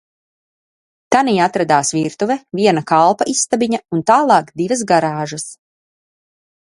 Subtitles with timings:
[1.15, 5.47] Tanī atradās virtuve, viena kalpa istabiņa un tālāk divas garāžas.